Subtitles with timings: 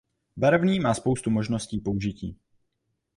[0.37, 2.39] Barevný má spoustu možností použití.